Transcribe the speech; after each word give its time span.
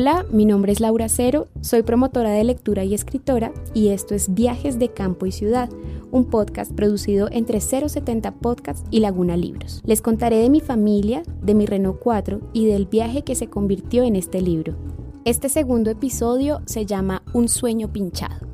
Hola, 0.00 0.24
mi 0.30 0.44
nombre 0.44 0.70
es 0.70 0.78
Laura 0.78 1.08
Cero, 1.08 1.48
soy 1.60 1.82
promotora 1.82 2.30
de 2.30 2.44
lectura 2.44 2.84
y 2.84 2.94
escritora 2.94 3.52
y 3.74 3.88
esto 3.88 4.14
es 4.14 4.32
Viajes 4.32 4.78
de 4.78 4.90
Campo 4.90 5.26
y 5.26 5.32
Ciudad, 5.32 5.68
un 6.12 6.26
podcast 6.26 6.70
producido 6.72 7.28
entre 7.32 7.60
070 7.60 8.36
Podcasts 8.36 8.84
y 8.92 9.00
Laguna 9.00 9.36
Libros. 9.36 9.82
Les 9.84 10.00
contaré 10.00 10.36
de 10.36 10.50
mi 10.50 10.60
familia, 10.60 11.24
de 11.42 11.54
mi 11.54 11.66
Renault 11.66 11.98
4 11.98 12.40
y 12.52 12.66
del 12.66 12.86
viaje 12.86 13.24
que 13.24 13.34
se 13.34 13.48
convirtió 13.48 14.04
en 14.04 14.14
este 14.14 14.40
libro. 14.40 14.76
Este 15.24 15.48
segundo 15.48 15.90
episodio 15.90 16.60
se 16.64 16.86
llama 16.86 17.24
Un 17.32 17.48
sueño 17.48 17.92
pinchado. 17.92 18.47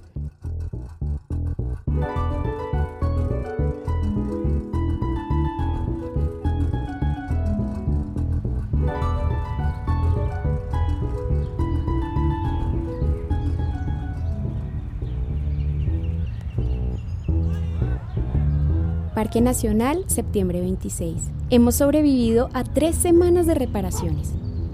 Parque 19.15 19.41
Nacional, 19.41 20.03
septiembre 20.09 20.61
26. 20.61 21.15
Hemos 21.51 21.77
sobrevivido 21.77 22.49
a 22.53 22.65
tres 22.65 22.97
semanas 22.97 23.47
de 23.47 23.55
reparaciones. 23.55 24.33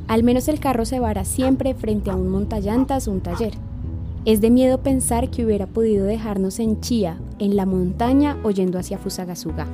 Al 0.09 0.23
menos 0.23 0.49
el 0.49 0.61
carro 0.61 0.87
se 0.87 0.99
vara 0.99 1.27
siempre 1.27 1.75
frente 1.75 2.11
a 2.11 2.17
un 2.17 2.29
montallantas 2.29 3.07
o 3.07 3.11
un 3.11 3.21
taller. 3.21 3.53
Es 4.25 4.41
de 4.41 4.49
miedo 4.49 4.83
pensar 4.83 5.29
que 5.29 5.45
hubiera 5.45 5.67
podido 5.67 6.07
dejarnos 6.07 6.59
en 6.59 6.81
Chía, 6.81 7.21
en 7.39 7.55
la 7.55 7.67
montaña 7.67 8.39
o 8.43 8.51
yendo 8.51 8.79
hacia 8.79 8.97
Fusagasugá. 8.97 9.67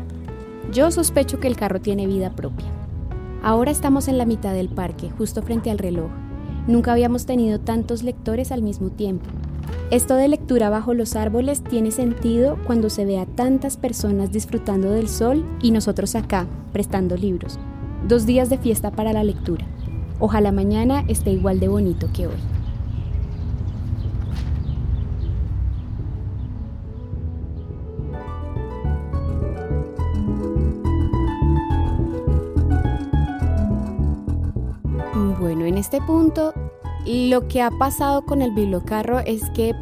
Yo 0.72 0.90
sospecho 0.90 1.38
que 1.38 1.46
el 1.46 1.56
carro 1.56 1.80
tiene 1.80 2.08
vida 2.08 2.34
propia. 2.34 2.66
Ahora 3.44 3.70
estamos 3.70 4.08
en 4.08 4.18
la 4.18 4.26
mitad 4.26 4.52
del 4.52 4.68
parque, 4.68 5.10
justo 5.10 5.42
frente 5.42 5.70
al 5.70 5.78
reloj. 5.78 6.10
Nunca 6.66 6.90
habíamos 6.90 7.24
tenido 7.24 7.60
tantos 7.60 8.02
lectores 8.02 8.50
al 8.50 8.62
mismo 8.62 8.90
tiempo. 8.90 9.26
Esto 9.90 10.14
de 10.14 10.28
lectura 10.28 10.68
bajo 10.68 10.94
los 10.94 11.14
árboles 11.14 11.62
tiene 11.62 11.90
sentido 11.90 12.58
cuando 12.66 12.90
se 12.90 13.04
ve 13.04 13.18
a 13.18 13.26
tantas 13.26 13.76
personas 13.76 14.32
disfrutando 14.32 14.90
del 14.90 15.08
sol 15.08 15.44
y 15.62 15.70
nosotros 15.70 16.14
acá, 16.16 16.46
prestando 16.72 17.16
libros. 17.16 17.58
Dos 18.06 18.26
días 18.26 18.50
de 18.50 18.58
fiesta 18.58 18.90
para 18.90 19.12
la 19.12 19.22
lectura. 19.22 19.64
Ojalá 20.18 20.50
mañana 20.50 21.04
esté 21.08 21.30
igual 21.30 21.60
de 21.60 21.68
bonito 21.68 22.08
que 22.12 22.26
hoy. 22.26 22.34
Bueno, 35.38 35.64
en 35.64 35.78
este 35.78 36.00
punto 36.00 36.52
lo 37.06 37.48
que 37.48 37.62
ha 37.62 37.70
pasado 37.70 38.24
con 38.24 38.42
el 38.42 38.52
bibliocarro 38.52 39.20
es 39.20 39.48
que 39.50 39.74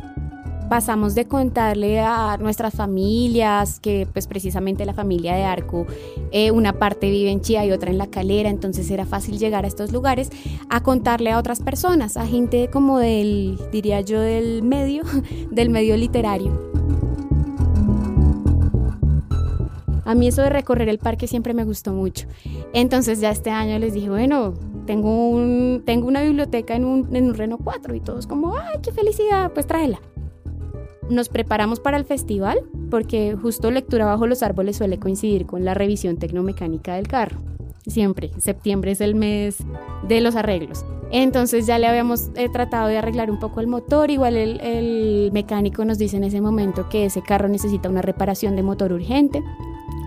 pasamos 0.69 1.15
de 1.15 1.27
contarle 1.27 2.01
a 2.01 2.37
nuestras 2.39 2.75
familias, 2.75 3.81
que 3.81 4.07
pues 4.13 4.27
precisamente 4.27 4.85
la 4.85 4.95
familia 4.95 5.35
de 5.35 5.45
Arco, 5.45 5.87
eh, 6.33 6.51
una 6.51 6.75
parte 6.75 7.11
vive 7.11 7.31
en 7.31 7.41
Chía 7.41 7.65
y 7.65 7.73
otra 7.73 7.91
en 7.91 7.99
La 7.99 8.09
Calera, 8.09 8.51
entonces 8.51 8.91
era 8.91 9.07
fácil 9.07 9.39
llegar 9.39 9.65
a 9.65 9.69
estos 9.69 9.93
lugares, 9.93 10.31
a 10.71 10.83
contarle 10.83 11.31
a 11.31 11.39
otras 11.39 11.61
personas, 11.61 12.17
a 12.17 12.27
gente 12.27 12.69
como 12.73 12.99
del, 12.99 13.59
diría 13.73 14.01
yo, 14.01 14.21
del 14.21 14.63
medio, 14.63 15.05
del 15.51 15.71
medio 15.71 15.97
literario. 15.97 16.73
A 20.05 20.15
mí 20.15 20.29
eso 20.29 20.43
de 20.43 20.51
recorrer 20.51 20.89
el 20.89 20.99
parque 20.99 21.27
siempre 21.27 21.55
me 21.55 21.65
gustó 21.65 21.93
mucho. 21.93 22.27
Entonces 22.73 23.21
ya 23.21 23.31
este 23.31 23.51
año 23.51 23.79
les 23.79 23.95
dije, 23.95 24.11
bueno, 24.11 24.55
tengo, 24.85 25.29
un, 25.29 25.83
tengo 25.85 26.07
una 26.07 26.23
biblioteca 26.23 26.75
en 26.75 26.85
un, 26.85 27.15
en 27.15 27.27
un 27.27 27.35
Renault 27.35 27.63
4 27.63 27.95
y 27.95 28.01
todos 28.01 28.27
como, 28.27 28.57
ay, 28.57 28.79
qué 28.83 28.93
felicidad, 28.93 29.53
pues 29.53 29.67
tráela. 29.67 30.01
Nos 31.11 31.29
preparamos 31.29 31.81
para 31.81 31.97
el 31.97 32.05
festival 32.05 32.61
porque 32.91 33.37
justo 33.41 33.71
lectura 33.71 34.07
bajo 34.07 34.27
los 34.27 34.43
árboles 34.43 34.77
suele 34.77 34.99
coincidir 34.99 35.47
con 35.47 35.65
la 35.65 35.75
revisión 35.75 36.17
tecnomecánica 36.17 36.95
del 36.95 37.09
carro. 37.09 37.39
Siempre, 37.87 38.31
septiembre 38.39 38.93
es 38.93 39.03
el 39.03 39.15
mes 39.15 39.59
de 40.09 40.23
los 40.23 40.37
arreglos. 40.37 40.87
Entonces 41.11 41.67
ya 41.67 41.79
le 41.79 41.87
habíamos 41.87 42.31
eh, 42.35 42.49
tratado 42.49 42.89
de 42.89 42.97
arreglar 42.97 43.31
un 43.31 43.39
poco 43.39 43.61
el 43.61 43.67
motor, 43.67 44.11
igual 44.11 44.37
el, 44.37 44.61
el 44.61 45.31
mecánico 45.33 45.85
nos 45.85 45.99
dice 45.99 46.17
en 46.17 46.25
ese 46.25 46.41
momento 46.41 46.89
que 46.89 47.05
ese 47.05 47.23
carro 47.23 47.49
necesita 47.49 47.91
una 47.91 48.01
reparación 48.01 48.57
de 48.57 48.63
motor 48.63 48.93
urgente 48.93 49.43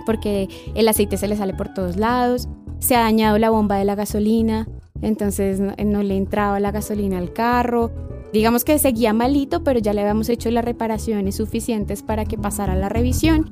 porque 0.08 0.48
el 0.74 0.88
aceite 0.88 1.18
se 1.18 1.28
le 1.28 1.36
sale 1.36 1.54
por 1.54 1.74
todos 1.74 1.98
lados, 1.98 2.48
se 2.80 2.96
ha 2.96 3.02
dañado 3.02 3.38
la 3.38 3.50
bomba 3.50 3.78
de 3.78 3.86
la 3.86 3.96
gasolina, 3.96 4.68
entonces 5.02 5.60
no, 5.60 6.04
le 6.04 6.18
entraba 6.18 6.60
la 6.60 6.72
gasolina 6.72 7.18
al 7.18 7.34
carro. 7.34 7.92
Digamos 8.34 8.64
que 8.64 8.78
seguía 8.78 9.14
malito, 9.14 9.64
pero 9.64 9.80
ya 9.80 9.94
le 9.94 10.02
habíamos 10.02 10.30
hecho 10.30 10.52
las 10.52 10.66
reparaciones 10.66 11.36
suficientes 11.36 12.04
para 12.04 12.26
que 12.26 12.38
pasara 12.38 12.76
la 12.76 12.90
revisión. 12.90 13.50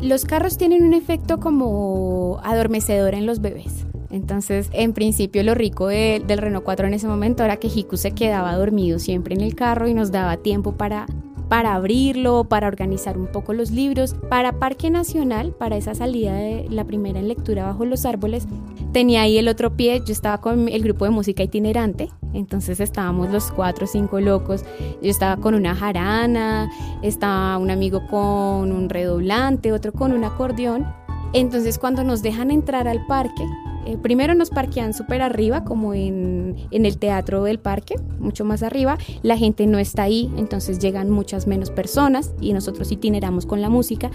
Los 0.00 0.24
carros 0.24 0.56
tienen 0.56 0.82
un 0.82 0.94
efecto 0.94 1.38
como 1.40 2.40
adormecedor 2.42 3.14
en 3.14 3.26
los 3.26 3.40
bebés. 3.40 3.86
Entonces, 4.10 4.70
en 4.72 4.92
principio, 4.92 5.42
lo 5.44 5.54
rico 5.54 5.86
del 5.86 6.38
Renault 6.38 6.64
4 6.64 6.88
en 6.88 6.94
ese 6.94 7.06
momento 7.06 7.44
era 7.44 7.58
que 7.58 7.68
Hiku 7.68 7.96
se 7.96 8.10
quedaba 8.10 8.56
dormido 8.56 8.98
siempre 8.98 9.34
en 9.34 9.40
el 9.40 9.54
carro 9.54 9.86
y 9.86 9.94
nos 9.94 10.10
daba 10.10 10.38
tiempo 10.38 10.72
para 10.72 11.06
para 11.50 11.74
abrirlo, 11.74 12.44
para 12.44 12.68
organizar 12.68 13.18
un 13.18 13.26
poco 13.26 13.52
los 13.52 13.72
libros. 13.72 14.14
Para 14.28 14.60
Parque 14.60 14.88
Nacional, 14.88 15.50
para 15.50 15.76
esa 15.76 15.96
salida 15.96 16.32
de 16.32 16.66
la 16.70 16.84
primera 16.84 17.18
en 17.18 17.26
lectura 17.26 17.66
bajo 17.66 17.84
los 17.84 18.06
árboles, 18.06 18.46
tenía 18.92 19.22
ahí 19.22 19.36
el 19.36 19.48
otro 19.48 19.76
pie, 19.76 20.00
yo 20.06 20.12
estaba 20.12 20.40
con 20.40 20.68
el 20.68 20.80
grupo 20.80 21.06
de 21.06 21.10
música 21.10 21.42
itinerante, 21.42 22.08
entonces 22.34 22.78
estábamos 22.78 23.30
los 23.30 23.50
cuatro 23.50 23.86
o 23.86 23.88
cinco 23.88 24.20
locos, 24.20 24.64
yo 25.02 25.10
estaba 25.10 25.38
con 25.38 25.54
una 25.56 25.74
jarana, 25.74 26.70
estaba 27.02 27.58
un 27.58 27.72
amigo 27.72 28.06
con 28.08 28.70
un 28.70 28.88
redoblante, 28.88 29.72
otro 29.72 29.92
con 29.92 30.12
un 30.12 30.22
acordeón. 30.22 30.86
Entonces 31.32 31.78
cuando 31.78 32.04
nos 32.04 32.22
dejan 32.22 32.52
entrar 32.52 32.86
al 32.86 33.04
parque, 33.06 33.44
eh, 33.86 33.96
primero 34.00 34.34
nos 34.34 34.50
parquean 34.50 34.94
súper 34.94 35.22
arriba, 35.22 35.64
como 35.64 35.94
en, 35.94 36.56
en, 36.70 36.86
el 36.86 36.98
teatro 36.98 37.44
del 37.44 37.58
parque, 37.58 37.96
mucho 38.18 38.44
más 38.44 38.62
arriba. 38.62 38.98
La 39.22 39.36
gente 39.36 39.66
no 39.66 39.78
está 39.78 40.04
ahí, 40.04 40.30
entonces 40.36 40.78
llegan 40.78 41.10
muchas 41.10 41.46
menos 41.46 41.70
personas 41.70 42.34
y 42.40 42.52
nosotros 42.52 42.92
itineramos 42.92 43.46
con 43.46 43.60
la 43.60 43.68
música. 43.68 44.10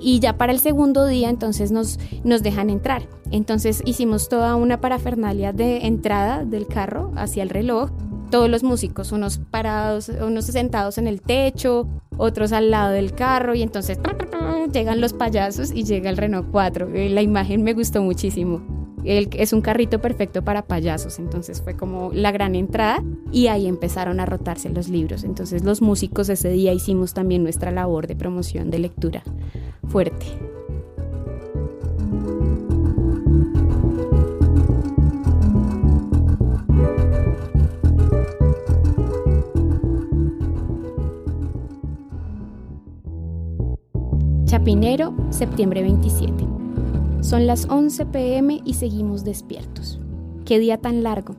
Y 0.00 0.18
ya 0.18 0.36
para 0.36 0.52
el 0.52 0.58
segundo 0.58 1.06
día, 1.06 1.30
entonces 1.30 1.70
nos, 1.70 1.98
nos 2.24 2.42
dejan 2.42 2.70
entrar. 2.70 3.08
Entonces 3.30 3.82
hicimos 3.84 4.28
toda 4.28 4.56
una 4.56 4.80
parafernalia 4.80 5.52
de 5.52 5.86
entrada 5.86 6.44
del 6.44 6.66
carro 6.66 7.12
hacia 7.16 7.42
el 7.42 7.50
reloj. 7.50 7.90
Todos 8.30 8.48
los 8.48 8.62
músicos, 8.62 9.12
unos 9.12 9.38
parados, 9.38 10.08
unos 10.08 10.46
sentados 10.46 10.96
en 10.98 11.06
el 11.06 11.20
techo, 11.20 11.86
otros 12.16 12.52
al 12.52 12.70
lado 12.70 12.92
del 12.92 13.12
carro 13.12 13.54
y 13.54 13.62
entonces 13.62 13.98
llegan 14.72 15.00
los 15.00 15.12
payasos 15.12 15.70
y 15.70 15.84
llega 15.84 16.08
el 16.08 16.16
Renault 16.16 16.50
4. 16.50 16.88
Eh, 16.94 17.10
la 17.10 17.20
imagen 17.20 17.62
me 17.62 17.74
gustó 17.74 18.02
muchísimo 18.02 18.62
es 19.04 19.52
un 19.52 19.60
carrito 19.60 20.00
perfecto 20.00 20.42
para 20.42 20.62
payasos, 20.62 21.18
entonces 21.18 21.60
fue 21.60 21.76
como 21.76 22.10
la 22.12 22.32
gran 22.32 22.54
entrada 22.54 23.02
y 23.32 23.48
ahí 23.48 23.66
empezaron 23.66 24.20
a 24.20 24.26
rotarse 24.26 24.68
los 24.70 24.88
libros. 24.88 25.24
Entonces 25.24 25.64
los 25.64 25.82
músicos 25.82 26.28
ese 26.28 26.50
día 26.50 26.72
hicimos 26.72 27.14
también 27.14 27.42
nuestra 27.42 27.70
labor 27.70 28.06
de 28.06 28.16
promoción 28.16 28.70
de 28.70 28.78
lectura 28.78 29.22
fuerte. 29.88 30.26
Chapinero, 44.52 45.14
septiembre 45.30 45.80
27. 45.80 46.51
Son 47.22 47.46
las 47.46 47.68
11 47.70 48.06
pm 48.06 48.60
y 48.64 48.74
seguimos 48.74 49.22
despiertos. 49.22 50.00
Qué 50.44 50.58
día 50.58 50.78
tan 50.78 51.04
largo. 51.04 51.36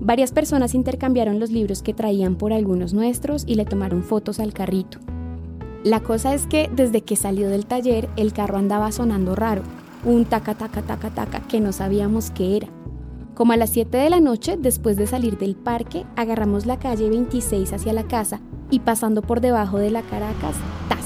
Varias 0.00 0.32
personas 0.32 0.74
intercambiaron 0.74 1.38
los 1.38 1.50
libros 1.50 1.82
que 1.82 1.92
traían 1.92 2.36
por 2.36 2.54
algunos 2.54 2.94
nuestros 2.94 3.44
y 3.46 3.56
le 3.56 3.66
tomaron 3.66 4.04
fotos 4.04 4.40
al 4.40 4.54
carrito. 4.54 4.98
La 5.84 6.00
cosa 6.00 6.32
es 6.32 6.46
que 6.46 6.70
desde 6.74 7.02
que 7.02 7.16
salió 7.16 7.50
del 7.50 7.66
taller 7.66 8.08
el 8.16 8.32
carro 8.32 8.56
andaba 8.56 8.90
sonando 8.90 9.36
raro, 9.36 9.62
un 10.02 10.24
taca 10.24 10.54
taca 10.54 10.80
taca 10.80 11.10
taca 11.10 11.40
que 11.46 11.60
no 11.60 11.72
sabíamos 11.72 12.30
qué 12.30 12.56
era. 12.56 12.68
Como 13.34 13.52
a 13.52 13.58
las 13.58 13.68
7 13.68 13.94
de 13.94 14.08
la 14.08 14.20
noche, 14.20 14.56
después 14.58 14.96
de 14.96 15.06
salir 15.06 15.36
del 15.36 15.56
parque, 15.56 16.06
agarramos 16.16 16.64
la 16.64 16.78
calle 16.78 17.10
26 17.10 17.70
hacia 17.70 17.92
la 17.92 18.04
casa 18.04 18.40
y 18.70 18.80
pasando 18.80 19.20
por 19.20 19.42
debajo 19.42 19.76
de 19.76 19.90
la 19.90 20.00
Caracas, 20.00 20.56
¡tas! 20.88 21.04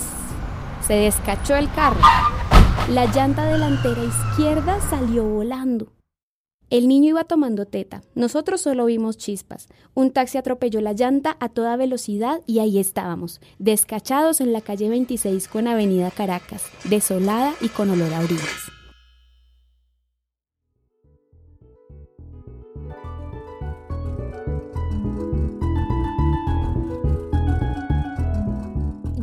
Se 0.87 0.95
descachó 0.95 1.57
el 1.57 1.69
carro. 1.73 2.01
La 2.91 3.07
llanta 3.07 3.45
delantera 3.45 4.01
izquierda 4.05 4.81
salió 4.81 5.25
volando. 5.25 5.93
El 6.71 6.87
niño 6.87 7.11
iba 7.11 7.25
tomando 7.25 7.67
teta. 7.67 8.03
Nosotros 8.15 8.61
solo 8.61 8.85
vimos 8.85 9.17
chispas. 9.17 9.67
Un 9.95 10.13
taxi 10.13 10.39
atropelló 10.39 10.81
la 10.81 10.93
llanta 10.93 11.37
a 11.41 11.49
toda 11.49 11.77
velocidad 11.77 12.43
y 12.47 12.61
ahí 12.61 12.79
estábamos, 12.79 13.41
descachados 13.59 14.41
en 14.41 14.53
la 14.53 14.61
calle 14.61 14.89
26 14.89 15.49
con 15.49 15.67
Avenida 15.67 16.13
Caracas, 16.13 16.63
desolada 16.85 17.55
y 17.61 17.71
con 17.71 17.91
olor 17.91 18.15
a 18.15 18.21
orillas. 18.21 18.76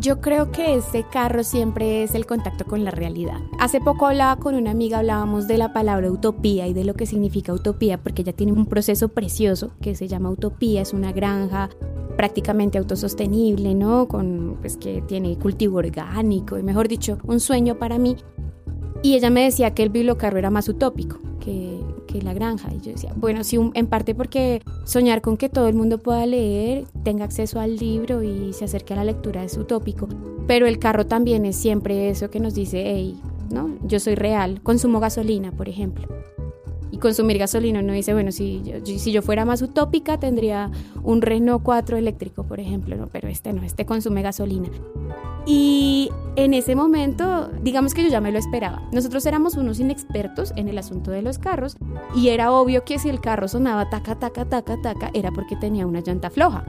Yo 0.03 0.19
creo 0.19 0.51
que 0.51 0.75
este 0.75 1.05
carro 1.09 1.45
siempre 1.45 2.03
es 2.03 2.13
el 2.13 2.25
contacto 2.25 2.65
con 2.65 2.83
la 2.83 2.91
realidad. 2.91 3.39
Hace 3.57 3.79
poco 3.79 4.05
hablaba 4.05 4.35
con 4.35 4.53
una 4.53 4.71
amiga, 4.71 4.99
hablábamos 4.99 5.47
de 5.47 5.57
la 5.57 5.71
palabra 5.71 6.11
utopía 6.11 6.67
y 6.67 6.73
de 6.73 6.83
lo 6.83 6.93
que 6.93 7.05
significa 7.05 7.53
utopía, 7.53 7.97
porque 7.97 8.23
ella 8.23 8.33
tiene 8.33 8.51
un 8.51 8.65
proceso 8.65 9.07
precioso 9.07 9.71
que 9.81 9.95
se 9.95 10.09
llama 10.09 10.29
utopía, 10.29 10.81
es 10.81 10.91
una 10.91 11.13
granja 11.13 11.69
prácticamente 12.17 12.77
autosostenible, 12.77 13.75
¿no? 13.75 14.09
Con 14.09 14.57
pues 14.59 14.75
que 14.75 15.01
tiene 15.03 15.37
cultivo 15.37 15.77
orgánico 15.77 16.57
y 16.57 16.63
mejor 16.63 16.89
dicho, 16.89 17.17
un 17.23 17.39
sueño 17.39 17.79
para 17.79 17.97
mí. 17.97 18.17
Y 19.03 19.15
ella 19.15 19.29
me 19.29 19.45
decía 19.45 19.73
que 19.73 19.83
el 19.83 19.89
bibliocarro 19.89 20.37
era 20.37 20.49
más 20.49 20.67
utópico, 20.67 21.17
que 21.39 21.79
la 22.21 22.33
granja. 22.33 22.69
Y 22.73 22.79
yo 22.79 22.91
decía, 22.91 23.13
bueno, 23.15 23.43
sí, 23.43 23.57
en 23.73 23.87
parte 23.87 24.15
porque 24.15 24.61
soñar 24.85 25.21
con 25.21 25.37
que 25.37 25.49
todo 25.49 25.67
el 25.67 25.75
mundo 25.75 25.97
pueda 25.97 26.25
leer, 26.25 26.85
tenga 27.03 27.25
acceso 27.25 27.59
al 27.59 27.77
libro 27.77 28.23
y 28.23 28.53
se 28.53 28.65
acerque 28.65 28.93
a 28.93 28.97
la 28.97 29.03
lectura 29.03 29.43
es 29.43 29.57
utópico. 29.57 30.07
Pero 30.47 30.67
el 30.67 30.79
carro 30.79 31.05
también 31.05 31.45
es 31.45 31.55
siempre 31.55 32.09
eso 32.09 32.29
que 32.29 32.39
nos 32.39 32.53
dice, 32.53 32.83
hey, 32.85 33.19
¿no? 33.49 33.69
Yo 33.83 33.99
soy 33.99 34.15
real, 34.15 34.61
consumo 34.61 34.99
gasolina, 34.99 35.51
por 35.51 35.69
ejemplo. 35.69 36.07
Y 36.91 36.97
consumir 36.97 37.39
gasolina 37.39 37.81
no 37.81 37.93
dice, 37.93 38.13
bueno, 38.13 38.31
si 38.31 38.61
yo, 38.63 38.85
si 38.85 39.11
yo 39.11 39.21
fuera 39.21 39.45
más 39.45 39.61
utópica 39.61 40.19
tendría 40.19 40.69
un 41.01 41.21
Renault 41.21 41.63
4 41.63 41.97
eléctrico, 41.97 42.43
por 42.43 42.59
ejemplo, 42.59 42.95
¿no? 42.95 43.07
pero 43.07 43.27
este 43.27 43.51
no, 43.51 43.63
este 43.63 43.85
consume 43.85 44.21
gasolina. 44.21 44.69
Y 45.45 46.09
en 46.35 46.53
ese 46.53 46.75
momento, 46.75 47.49
digamos 47.61 47.93
que 47.93 48.03
yo 48.03 48.09
ya 48.09 48.21
me 48.21 48.31
lo 48.31 48.39
esperaba. 48.39 48.81
Nosotros 48.91 49.25
éramos 49.25 49.55
unos 49.55 49.79
inexpertos 49.79 50.53
en 50.55 50.69
el 50.69 50.77
asunto 50.77 51.11
de 51.11 51.21
los 51.21 51.37
carros 51.37 51.77
y 52.15 52.29
era 52.29 52.51
obvio 52.51 52.85
que 52.85 52.99
si 52.99 53.09
el 53.09 53.19
carro 53.19 53.47
sonaba 53.47 53.89
taca, 53.89 54.15
taca, 54.15 54.45
taca, 54.45 54.81
taca, 54.81 55.11
era 55.13 55.31
porque 55.31 55.55
tenía 55.55 55.85
una 55.85 56.01
llanta 56.01 56.29
floja. 56.29 56.65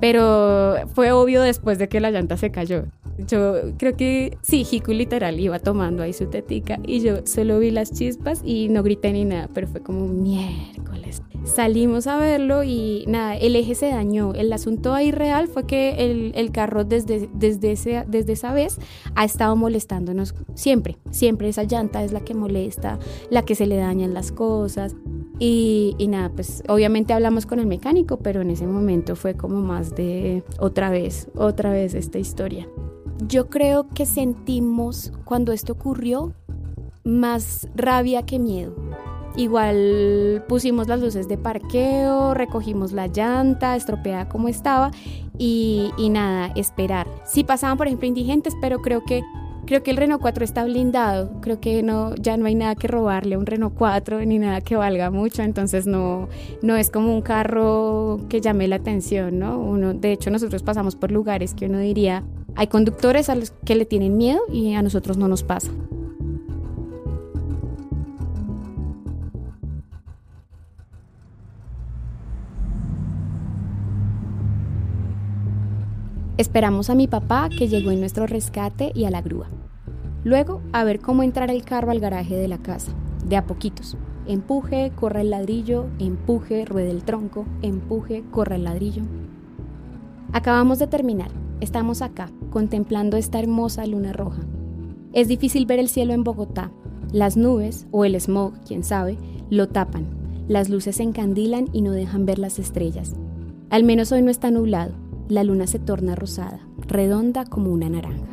Pero 0.00 0.76
fue 0.94 1.12
obvio 1.12 1.42
después 1.42 1.78
de 1.78 1.88
que 1.88 2.00
la 2.00 2.10
llanta 2.10 2.36
se 2.36 2.50
cayó. 2.50 2.84
Yo 3.18 3.56
creo 3.78 3.96
que 3.96 4.38
sí, 4.42 4.66
Hiku 4.70 4.92
literal 4.92 5.38
iba 5.38 5.58
tomando 5.58 6.02
ahí 6.02 6.12
su 6.12 6.26
tetica 6.26 6.78
y 6.84 7.00
yo 7.00 7.26
solo 7.26 7.58
vi 7.58 7.70
las 7.70 7.92
chispas 7.92 8.40
y 8.44 8.68
no 8.68 8.82
grité 8.82 9.12
ni 9.12 9.24
nada, 9.24 9.48
pero 9.52 9.66
fue 9.68 9.82
como 9.82 10.06
miércoles. 10.08 11.22
Salimos 11.44 12.06
a 12.06 12.16
verlo 12.18 12.62
y 12.62 13.04
nada, 13.08 13.36
el 13.36 13.56
eje 13.56 13.74
se 13.74 13.88
dañó. 13.88 14.32
El 14.32 14.52
asunto 14.52 14.94
ahí 14.94 15.10
real 15.10 15.48
fue 15.48 15.66
que 15.66 16.32
el, 16.34 16.52
carro 16.52 16.84
desde, 16.84 17.28
desde, 17.34 17.72
ese, 17.72 18.04
desde 18.06 18.32
esa 18.32 18.52
vez 18.52 18.78
ha 19.14 19.24
estado 19.24 19.56
molestándonos 19.56 20.34
siempre, 20.54 20.98
siempre 21.10 21.48
esa 21.48 21.64
llanta 21.64 22.04
es 22.04 22.12
la 22.12 22.20
que 22.20 22.34
molesta, 22.34 22.98
la 23.30 23.42
que 23.42 23.54
se 23.54 23.66
le 23.66 23.76
dañan 23.76 24.14
las 24.14 24.30
cosas. 24.30 24.94
Y, 25.38 25.96
y, 25.98 26.06
nada, 26.06 26.30
pues 26.30 26.62
obviamente 26.68 27.12
hablamos 27.12 27.46
con 27.46 27.58
el 27.58 27.66
mecánico, 27.66 28.18
pero 28.18 28.42
en 28.42 28.50
ese 28.50 28.66
momento 28.66 29.16
fue 29.16 29.34
como 29.34 29.60
más 29.60 29.96
de 29.96 30.44
otra 30.60 30.90
vez, 30.90 31.28
otra 31.34 31.72
vez 31.72 31.94
esta 31.94 32.18
historia. 32.18 32.68
Yo 33.28 33.48
creo 33.48 33.88
que 33.88 34.06
sentimos 34.06 35.12
cuando 35.24 35.52
esto 35.52 35.72
ocurrió 35.72 36.34
más 37.04 37.68
rabia 37.74 38.24
que 38.24 38.38
miedo. 38.38 38.74
Igual 39.36 40.44
pusimos 40.48 40.88
las 40.88 41.00
luces 41.00 41.28
de 41.28 41.38
parqueo, 41.38 42.34
recogimos 42.34 42.92
la 42.92 43.06
llanta 43.06 43.76
estropeada 43.76 44.28
como 44.28 44.48
estaba 44.48 44.90
y, 45.38 45.90
nada, 46.10 46.52
esperar. 46.54 47.08
Si 47.24 47.42
pasaban, 47.42 47.78
por 47.78 47.86
ejemplo, 47.86 48.06
indigentes, 48.06 48.54
pero 48.60 48.80
creo 48.82 49.02
que 49.04 49.22
creo 49.72 49.82
que 49.82 49.90
el 49.90 49.96
Renault 49.96 50.20
4 50.20 50.44
está 50.44 50.64
blindado. 50.64 51.40
Creo 51.40 51.58
que 51.58 51.82
no, 51.82 52.14
ya 52.16 52.36
no 52.36 52.44
hay 52.44 52.54
nada 52.54 52.74
que 52.74 52.88
robarle 52.88 53.36
a 53.36 53.38
un 53.38 53.46
Renault 53.46 53.74
4 53.74 54.22
ni 54.26 54.38
nada 54.38 54.60
que 54.60 54.76
valga 54.76 55.10
mucho. 55.10 55.40
Entonces 55.40 55.86
no, 55.86 56.28
no 56.60 56.76
es 56.76 56.90
como 56.90 57.14
un 57.14 57.22
carro 57.22 58.20
que 58.28 58.42
llame 58.42 58.68
la 58.68 58.76
atención, 58.76 59.38
¿no? 59.38 59.58
Uno, 59.58 59.94
de 59.94 60.12
hecho, 60.12 60.30
nosotros 60.30 60.62
pasamos 60.62 60.94
por 60.94 61.10
lugares 61.10 61.54
que 61.54 61.64
uno 61.64 61.78
diría, 61.78 62.22
hay 62.54 62.66
conductores 62.66 63.30
a 63.30 63.34
los 63.34 63.52
que 63.64 63.74
le 63.74 63.86
tienen 63.86 64.18
miedo 64.18 64.40
y 64.52 64.74
a 64.74 64.82
nosotros 64.82 65.16
no 65.16 65.26
nos 65.26 65.42
pasa. 65.42 65.70
Esperamos 76.42 76.90
a 76.90 76.96
mi 76.96 77.06
papá 77.06 77.48
que 77.56 77.68
llegó 77.68 77.92
en 77.92 78.00
nuestro 78.00 78.26
rescate 78.26 78.90
y 78.96 79.04
a 79.04 79.12
la 79.12 79.22
grúa. 79.22 79.46
Luego 80.24 80.60
a 80.72 80.82
ver 80.82 80.98
cómo 80.98 81.22
entrar 81.22 81.52
el 81.52 81.64
carro 81.64 81.92
al 81.92 82.00
garaje 82.00 82.34
de 82.34 82.48
la 82.48 82.58
casa, 82.58 82.90
de 83.24 83.36
a 83.36 83.46
poquitos. 83.46 83.96
Empuje, 84.26 84.90
corre 84.96 85.20
el 85.20 85.30
ladrillo, 85.30 85.86
empuje, 86.00 86.64
ruede 86.64 86.90
el 86.90 87.04
tronco, 87.04 87.44
empuje, 87.62 88.24
corre 88.32 88.56
el 88.56 88.64
ladrillo. 88.64 89.04
Acabamos 90.32 90.80
de 90.80 90.88
terminar. 90.88 91.30
Estamos 91.60 92.02
acá, 92.02 92.28
contemplando 92.50 93.16
esta 93.16 93.38
hermosa 93.38 93.86
luna 93.86 94.12
roja. 94.12 94.42
Es 95.12 95.28
difícil 95.28 95.64
ver 95.64 95.78
el 95.78 95.88
cielo 95.88 96.12
en 96.12 96.24
Bogotá. 96.24 96.72
Las 97.12 97.36
nubes, 97.36 97.86
o 97.92 98.04
el 98.04 98.20
smog, 98.20 98.54
quién 98.66 98.82
sabe, 98.82 99.16
lo 99.48 99.68
tapan. 99.68 100.08
Las 100.48 100.70
luces 100.70 100.96
se 100.96 101.04
encandilan 101.04 101.68
y 101.72 101.82
no 101.82 101.92
dejan 101.92 102.26
ver 102.26 102.40
las 102.40 102.58
estrellas. 102.58 103.14
Al 103.70 103.84
menos 103.84 104.10
hoy 104.10 104.22
no 104.22 104.30
está 104.32 104.50
nublado. 104.50 105.01
La 105.28 105.44
luna 105.44 105.66
se 105.66 105.78
torna 105.78 106.14
rosada, 106.14 106.60
redonda 106.86 107.44
como 107.44 107.70
una 107.72 107.88
naranja. 107.88 108.26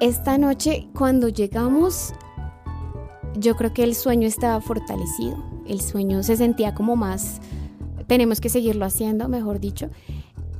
Esta 0.00 0.36
noche, 0.36 0.88
cuando 0.94 1.28
llegamos, 1.28 2.12
yo 3.38 3.56
creo 3.56 3.72
que 3.72 3.84
el 3.84 3.94
sueño 3.94 4.28
estaba 4.28 4.60
fortalecido, 4.60 5.42
el 5.66 5.80
sueño 5.80 6.22
se 6.22 6.36
sentía 6.36 6.74
como 6.74 6.94
más, 6.94 7.40
tenemos 8.06 8.40
que 8.40 8.48
seguirlo 8.48 8.84
haciendo, 8.84 9.28
mejor 9.28 9.60
dicho. 9.60 9.88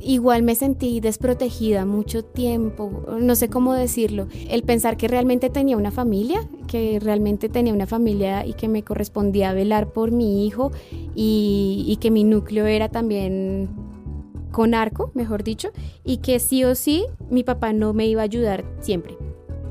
Igual 0.06 0.42
me 0.42 0.54
sentí 0.54 1.00
desprotegida 1.00 1.86
mucho 1.86 2.22
tiempo, 2.22 3.06
no 3.18 3.34
sé 3.34 3.48
cómo 3.48 3.72
decirlo, 3.72 4.28
el 4.50 4.62
pensar 4.62 4.98
que 4.98 5.08
realmente 5.08 5.48
tenía 5.48 5.78
una 5.78 5.90
familia, 5.90 6.46
que 6.66 7.00
realmente 7.00 7.48
tenía 7.48 7.72
una 7.72 7.86
familia 7.86 8.44
y 8.44 8.52
que 8.52 8.68
me 8.68 8.82
correspondía 8.82 9.54
velar 9.54 9.94
por 9.94 10.10
mi 10.10 10.46
hijo 10.46 10.72
y, 11.14 11.96
que 12.02 12.10
mi 12.10 12.22
núcleo 12.22 12.66
era 12.66 12.90
también 12.90 13.70
con 14.52 14.74
arco, 14.74 15.10
mejor 15.14 15.42
dicho, 15.42 15.70
y 16.04 16.18
que 16.18 16.38
sí 16.38 16.64
o 16.64 16.74
sí 16.74 17.06
mi 17.30 17.42
papá 17.42 17.72
no 17.72 17.94
me 17.94 18.06
iba 18.06 18.20
a 18.20 18.24
ayudar 18.24 18.64
siempre 18.80 19.16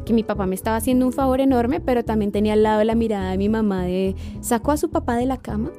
que 0.03 0.13
mi 0.13 0.23
papá 0.23 0.45
me 0.47 0.55
estaba 0.55 0.75
haciendo 0.75 1.05
un 1.05 1.13
favor 1.13 1.39
enorme, 1.39 1.79
pero 1.79 2.03
también 2.03 2.33
tenía 2.33 2.53
al 2.53 2.63
lado 2.63 2.83
la 2.83 2.95
mirada 2.95 3.31
de 3.31 3.37
mi 3.37 3.47
mamá 3.47 3.85
de 3.85 4.15
sacó 4.41 4.71
a 4.71 4.77
su 4.77 4.89
papá 4.89 5.15
de 5.15 5.25
la 5.25 5.37
cama. 5.37 5.71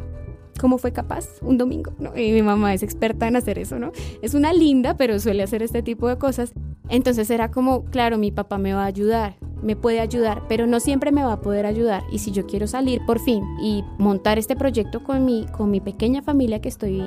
¿Cómo 0.61 0.78
fue 0.78 0.92
capaz? 0.92 1.26
Un 1.42 1.58
domingo. 1.58 1.92
Y 2.16 2.32
mi 2.32 2.42
mamá 2.42 2.75
es 2.75 2.82
experta 2.82 3.26
en 3.26 3.37
hacer 3.37 3.58
eso, 3.58 3.78
¿no? 3.78 3.92
Es 4.23 4.34
una 4.34 4.52
linda, 4.52 4.96
pero 4.96 5.18
suele 5.18 5.42
hacer 5.42 5.62
este 5.62 5.82
tipo 5.82 6.08
de 6.08 6.16
cosas. 6.16 6.52
Entonces 6.88 7.30
era 7.30 7.50
como, 7.50 7.84
claro, 7.84 8.18
mi 8.18 8.30
papá 8.30 8.58
me 8.58 8.75
va 8.75 8.82
a 8.84 8.87
ayudar, 8.87 9.37
me 9.62 9.76
puede 9.76 10.00
ayudar, 10.00 10.42
pero 10.49 10.66
no 10.66 10.80
siempre 10.80 11.12
me 11.12 11.25
va 11.25 11.34
a 11.34 11.40
poder 11.40 11.66
ayudar. 11.66 12.02
Y 12.12 12.18
si 12.18 12.30
yo 12.30 12.46
quiero 12.46 12.66
salir 12.66 13.00
por 13.06 13.18
fin 13.18 13.42
y 13.62 13.82
montar 13.99 14.38
este 14.38 14.56
proyecto 14.56 15.02
con 15.02 15.25
mi, 15.25 15.46
con 15.46 15.70
mi 15.70 15.80
pequeña 15.80 16.23
familia 16.23 16.61
que 16.61 16.68
estoy 16.68 17.02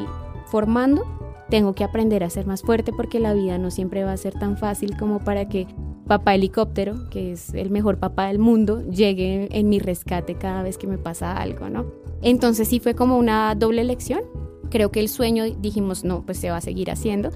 formando, 0.48 1.06
tengo 1.50 1.74
que 1.74 1.84
aprender 1.84 2.24
a 2.24 2.30
ser 2.30 2.46
más 2.46 2.62
fuerte 2.62 2.92
porque 2.92 3.20
la 3.20 3.34
vida 3.34 3.58
no 3.58 3.72
siempre 3.72 4.04
va 4.04 4.12
a 4.12 4.18
ser 4.18 4.34
tan 4.34 4.58
fácil 4.58 4.98
como 4.98 5.20
para 5.20 5.48
que 5.48 5.68
papá 6.08 6.36
helicóptero, 6.36 7.10
que 7.10 7.34
es 7.34 7.54
el 7.54 7.70
mejor 7.70 8.00
papá 8.00 8.28
del 8.28 8.40
mundo, 8.40 8.82
llegue 8.90 9.48
en 9.52 9.70
mi 9.70 9.80
rescate 9.80 10.36
cada 10.36 10.64
vez 10.64 10.78
que 10.78 10.88
me 10.88 10.98
pasa 10.98 11.38
algo, 11.38 11.70
¿no? 11.70 11.86
Entonces 12.22 12.68
sí 12.68 12.80
fue 12.80 12.96
como 12.96 13.18
una 13.18 13.54
doble 13.56 13.84
lección. 13.84 14.22
Creo 14.70 14.92
que 14.92 15.00
el 15.00 15.10
sueño 15.10 15.46
dijimos, 15.60 16.04
no, 16.04 16.26
pues 16.26 16.38
se 16.38 16.50
va 16.50 16.58
a 16.58 16.62
seguir 16.62 16.92
haciendo. 16.92 17.32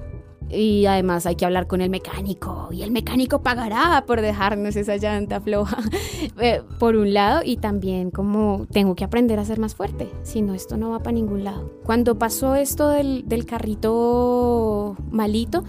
Y 0.53 0.86
además 0.86 1.25
hay 1.25 1.36
que 1.36 1.46
hablar 1.46 1.67
con 1.67 1.81
el 1.81 1.89
mecánico 1.89 2.70
y 2.72 2.81
el 2.81 2.91
mecánico 2.91 3.41
pagará 3.41 4.03
por 4.05 4.22
dejarnos 4.22 4.75
esa 4.75 4.98
llanta 4.98 5.39
floja, 5.39 5.77
eh, 6.41 6.62
por 6.79 6.96
un 6.96 7.13
lado, 7.13 7.41
y 7.43 7.58
también 7.58 8.12
como 8.12 8.67
tengo 8.72 8.96
que 8.96 9.03
aprender 9.03 9.39
a 9.39 9.46
ser 9.46 9.60
más 9.60 9.75
fuerte, 9.75 10.10
si 10.24 10.41
no 10.41 10.53
esto 10.53 10.77
no 10.77 10.91
va 10.91 11.00
para 11.00 11.13
ningún 11.13 11.43
lado. 11.43 11.72
Cuando 11.84 12.17
pasó 12.17 12.55
esto 12.55 12.89
del, 12.89 13.27
del 13.27 13.46
carrito 13.46 14.98
malito, 15.12 15.63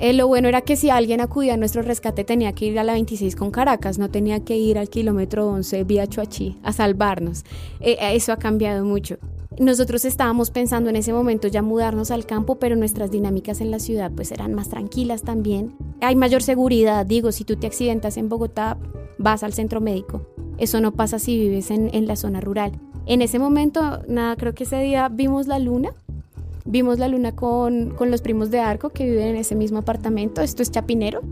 eh, 0.00 0.12
lo 0.12 0.28
bueno 0.28 0.46
era 0.46 0.60
que 0.60 0.76
si 0.76 0.90
alguien 0.90 1.20
acudía 1.20 1.54
a 1.54 1.56
nuestro 1.56 1.82
rescate 1.82 2.22
tenía 2.22 2.52
que 2.52 2.66
ir 2.66 2.78
a 2.78 2.84
la 2.84 2.92
26 2.92 3.34
con 3.34 3.50
Caracas, 3.50 3.98
no 3.98 4.10
tenía 4.10 4.44
que 4.44 4.56
ir 4.56 4.78
al 4.78 4.88
kilómetro 4.88 5.48
11 5.48 5.82
vía 5.84 6.06
Chuachi 6.06 6.56
a 6.62 6.72
salvarnos. 6.72 7.44
Eh, 7.80 7.96
eso 8.12 8.32
ha 8.32 8.36
cambiado 8.36 8.84
mucho. 8.84 9.18
Nosotros 9.58 10.04
estábamos 10.04 10.50
pensando 10.50 10.88
en 10.88 10.96
ese 10.96 11.12
momento 11.12 11.48
ya 11.48 11.62
mudarnos 11.62 12.10
al 12.10 12.26
campo, 12.26 12.56
pero 12.56 12.76
nuestras 12.76 13.10
dinámicas 13.10 13.60
en 13.60 13.70
la 13.70 13.80
ciudad 13.80 14.12
pues 14.14 14.30
eran 14.30 14.54
más 14.54 14.68
tranquilas 14.68 15.22
también. 15.22 15.74
Hay 16.00 16.14
mayor 16.14 16.42
seguridad, 16.42 17.04
digo, 17.04 17.32
si 17.32 17.44
tú 17.44 17.56
te 17.56 17.66
accidentas 17.66 18.16
en 18.16 18.28
Bogotá, 18.28 18.78
vas 19.18 19.42
al 19.42 19.52
centro 19.52 19.80
médico. 19.80 20.22
Eso 20.58 20.80
no 20.80 20.92
pasa 20.92 21.18
si 21.18 21.36
vives 21.36 21.70
en, 21.70 21.90
en 21.92 22.06
la 22.06 22.14
zona 22.14 22.40
rural. 22.40 22.78
En 23.06 23.20
ese 23.20 23.38
momento, 23.38 24.02
nada, 24.06 24.36
creo 24.36 24.54
que 24.54 24.64
ese 24.64 24.80
día 24.80 25.08
vimos 25.08 25.46
la 25.46 25.58
luna, 25.58 25.92
Vimos 26.70 26.98
la 26.98 27.08
luna 27.08 27.34
con, 27.34 27.94
con, 27.96 28.10
los 28.10 28.20
primos 28.20 28.50
de 28.50 28.60
Arco 28.60 28.90
que 28.90 29.08
viven 29.08 29.28
en 29.28 29.36
ese 29.36 29.54
mismo 29.54 29.78
apartamento. 29.78 30.42
Esto 30.42 30.62
es 30.62 30.70
Chapinero. 30.70 31.22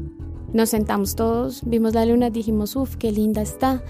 Nos 0.54 0.70
sentamos 0.70 1.14
todos, 1.14 1.60
vimos 1.66 1.92
la 1.92 2.06
luna, 2.06 2.30
dijimos, 2.30 2.74
uff, 2.74 2.96
qué 2.96 3.12
linda 3.12 3.42
está. 3.42 3.82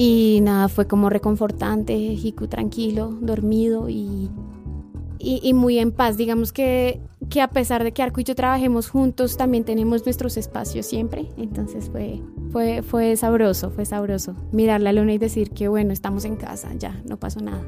Y 0.00 0.38
nada, 0.42 0.68
fue 0.68 0.86
como 0.86 1.10
reconfortante, 1.10 1.92
Hiku 1.92 2.46
tranquilo, 2.46 3.18
dormido 3.20 3.88
y, 3.88 4.30
y, 5.18 5.52
muy 5.54 5.80
en 5.80 5.90
paz. 5.90 6.16
Digamos 6.16 6.52
que, 6.52 7.00
que 7.28 7.42
a 7.42 7.50
pesar 7.50 7.82
de 7.82 7.90
que 7.90 8.04
Arco 8.04 8.20
y 8.20 8.24
yo 8.24 8.36
trabajemos 8.36 8.90
juntos, 8.90 9.36
también 9.36 9.64
tenemos 9.64 10.04
nuestros 10.04 10.36
espacios 10.36 10.86
siempre. 10.86 11.28
Entonces 11.36 11.90
fue, 11.90 12.22
fue, 12.52 12.82
fue 12.82 13.16
sabroso, 13.16 13.72
fue 13.72 13.84
sabroso 13.86 14.36
mirar 14.52 14.82
la 14.82 14.92
luna 14.92 15.14
y 15.14 15.18
decir 15.18 15.50
que 15.50 15.66
bueno, 15.66 15.92
estamos 15.92 16.24
en 16.24 16.36
casa, 16.36 16.72
ya, 16.78 17.02
no 17.04 17.16
pasó 17.18 17.40
nada. 17.40 17.64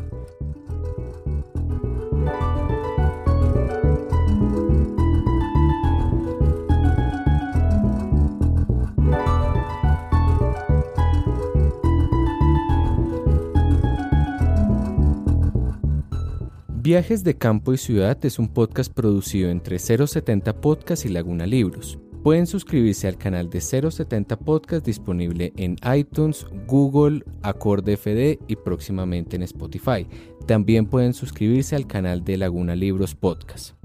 Viajes 16.91 17.23
de 17.23 17.37
Campo 17.37 17.73
y 17.73 17.79
Ciudad 17.79 18.19
es 18.25 18.41
un 18.41 18.49
podcast 18.49 18.93
producido 18.93 19.49
entre 19.49 19.79
070 19.79 20.61
Podcast 20.61 21.07
y 21.07 21.09
Laguna 21.09 21.47
Libros. 21.47 22.01
Pueden 22.25 22.49
suscribirse 22.49 23.07
al 23.07 23.17
canal 23.17 23.49
de 23.49 23.61
070 23.61 24.37
Podcast 24.41 24.85
disponible 24.85 25.53
en 25.57 25.77
iTunes, 25.97 26.49
Google, 26.67 27.23
Acorde 27.43 27.97
FD 27.97 28.41
y 28.49 28.57
próximamente 28.57 29.37
en 29.37 29.45
Spotify. 29.45 30.05
También 30.49 30.87
pueden 30.87 31.15
suscribirse 31.15 31.77
al 31.77 31.87
canal 31.87 32.25
de 32.25 32.39
Laguna 32.39 32.75
Libros 32.75 33.15
Podcast. 33.15 33.77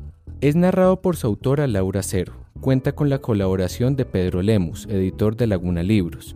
Es 0.42 0.56
narrado 0.56 1.00
por 1.00 1.16
su 1.16 1.28
autora 1.28 1.68
Laura 1.68 2.02
Cero. 2.02 2.34
Cuenta 2.60 2.96
con 2.96 3.12
la 3.12 3.20
colaboración 3.20 3.96
de 3.96 4.06
Pedro 4.06 4.42
Lemus, 4.42 4.88
editor 4.88 5.36
de 5.36 5.46
Laguna 5.46 5.84
Libros. 5.84 6.36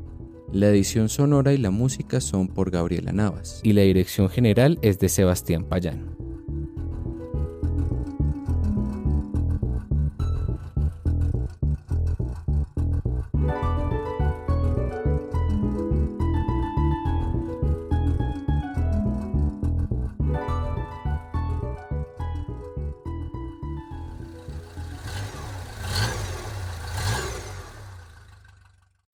La 0.54 0.68
edición 0.68 1.10
sonora 1.10 1.52
y 1.52 1.58
la 1.58 1.72
música 1.72 2.22
son 2.22 2.48
por 2.48 2.70
Gabriela 2.70 3.12
Navas. 3.12 3.60
Y 3.64 3.74
la 3.74 3.82
dirección 3.82 4.30
general 4.30 4.78
es 4.84 5.00
de 5.00 5.10
Sebastián 5.10 5.64
Payán. 5.64 6.19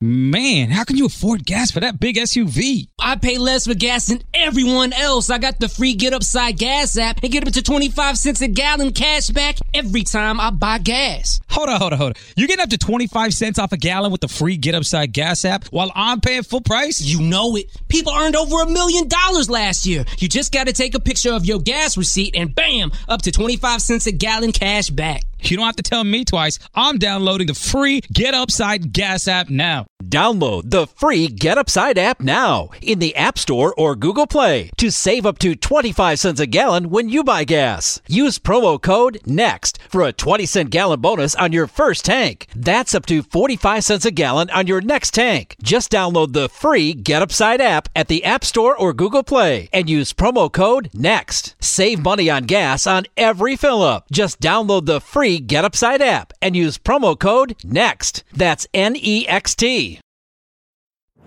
Man, 0.08 0.70
how 0.70 0.84
can 0.84 0.98
you 0.98 1.08
afford 1.08 1.48
gas 1.48 1.72
for 1.72 1.80
that 1.80 2.00
big 2.00 2.18
SUV? 2.18 2.90
I 3.00 3.16
pay 3.16 3.40
less 3.40 3.66
for 3.66 3.74
gas 3.74 4.06
than 4.06 4.22
everyone 4.36 4.94
else. 4.94 5.32
I 5.32 5.40
got 5.40 5.60
the 5.60 5.68
free 5.68 5.96
Get 5.96 6.14
Upside 6.14 6.60
Gas 6.60 6.96
app 6.96 7.24
and 7.24 7.32
get 7.32 7.48
up 7.48 7.52
to 7.54 7.64
25 7.64 8.16
cents 8.16 8.40
a 8.42 8.48
gallon 8.48 8.94
cash 8.94 9.30
back 9.30 9.56
every 9.74 10.04
time 10.04 10.40
I 10.40 10.52
buy 10.52 10.78
gas. 10.78 11.40
Hold 11.50 11.70
on, 11.70 11.80
hold 11.80 11.94
on, 11.94 11.98
hold 11.98 12.10
on. 12.12 12.24
You're 12.38 12.48
getting 12.48 12.62
up 12.62 12.70
to 12.70 12.78
25 12.78 13.34
cents 13.34 13.58
off 13.58 13.72
a 13.72 13.78
gallon 13.78 14.12
with 14.12 14.22
the 14.22 14.28
free 14.28 14.58
Get 14.58 14.76
Upside 14.76 15.12
Gas 15.12 15.44
app 15.44 15.66
while 15.70 15.92
I'm 15.96 16.22
paying 16.22 16.44
full 16.44 16.62
price? 16.62 17.02
You 17.02 17.22
know 17.22 17.56
it. 17.56 17.66
People 17.88 18.14
earned 18.16 18.36
over 18.36 18.62
a 18.62 18.70
million 18.70 19.08
dollars 19.08 19.50
last 19.50 19.88
year. 19.88 20.06
You 20.20 20.30
just 20.30 20.54
got 20.54 20.68
to 20.68 20.74
take 20.74 20.94
a 20.94 21.00
picture 21.00 21.34
of 21.34 21.48
your 21.48 21.60
gas 21.60 21.98
receipt 21.98 22.36
and 22.36 22.54
bam, 22.54 22.92
up 23.10 23.24
to 23.24 23.32
25 23.32 23.82
cents 23.82 24.06
a 24.06 24.12
gallon 24.12 24.52
cash 24.52 24.92
back. 24.92 25.24
You 25.42 25.58
don't 25.58 25.66
have 25.66 25.76
to 25.78 25.84
tell 25.84 26.04
me 26.04 26.26
twice. 26.26 26.60
I'm 26.76 27.00
downloading 27.00 27.48
the 27.48 27.56
free 27.56 28.02
Get 28.14 28.36
Upside 28.36 28.94
Gas 28.94 29.28
app 29.28 29.50
now. 29.50 29.88
Download 30.16 30.70
the 30.72 30.88
free 30.88 31.28
Get 31.28 31.58
Upside 31.58 31.98
app 31.98 32.22
now 32.22 32.70
in 32.82 33.00
the 33.00 33.14
App 33.18 33.38
Store 33.38 33.74
or 33.78 33.98
Google 33.98 34.28
Play 34.28 34.72
to 34.78 34.90
save 34.90 35.26
up 35.26 35.38
to 35.40 35.58
25 35.58 36.18
cents 36.18 36.40
a 36.40 36.46
gallon 36.46 36.90
when 36.90 37.10
you 37.10 37.22
buy 37.22 37.44
gas. 37.44 38.00
Use 38.08 38.40
promo 38.40 38.82
code 38.82 39.20
NEXT 39.26 39.78
for 39.90 40.04
a 40.04 40.14
20 40.14 40.46
cent 40.46 40.70
gallon 40.70 41.02
bonus 41.02 41.36
on 41.36 41.52
your 41.52 41.68
first 41.68 42.06
tank. 42.06 42.48
That's 42.56 42.96
up 42.96 43.06
to 43.08 43.24
45 43.24 43.84
cents 43.84 44.06
a 44.06 44.12
gallon 44.12 44.50
on 44.52 44.68
your 44.68 44.80
next 44.80 45.12
tank. 45.12 45.58
Just 45.62 45.92
download 45.92 46.32
the 46.32 46.48
free 46.48 46.94
Get 46.94 47.22
Upside 47.22 47.60
app 47.60 47.90
at 47.94 48.08
the 48.08 48.24
App 48.24 48.46
Store 48.46 48.74
or 48.74 48.94
Google 48.94 49.24
Play 49.24 49.68
and 49.74 49.90
use 49.90 50.14
promo 50.14 50.50
code 50.50 50.90
NEXT. 50.94 51.56
Save 51.60 52.02
money 52.02 52.30
on 52.30 52.44
gas 52.44 52.88
on 52.88 53.04
every 53.18 53.58
fill 53.58 53.84
up. 53.84 54.06
Just 54.10 54.40
download 54.40 54.86
the 54.86 55.02
free 55.02 55.40
Get 55.40 55.66
Upside 55.66 56.02
app 56.02 56.32
and 56.42 56.56
use 56.56 56.78
promo 56.78 57.20
code 57.20 57.58
NEXT. 57.66 58.24
That's 58.32 58.66
N 58.74 58.96
E 58.96 59.28
X 59.28 59.56
T. 59.56 60.00